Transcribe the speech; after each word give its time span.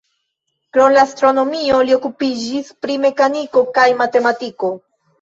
Krom 0.77 0.95
la 0.95 1.03
astronomio 1.07 1.83
li 1.91 1.95
okupiĝis 1.99 2.75
pri 2.83 2.99
mekaniko 3.07 3.67
kaj 3.81 3.89
matematiko. 4.05 4.77